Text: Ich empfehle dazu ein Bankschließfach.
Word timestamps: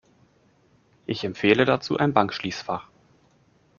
Ich 1.05 1.23
empfehle 1.23 1.63
dazu 1.63 1.95
ein 1.99 2.11
Bankschließfach. 2.11 2.87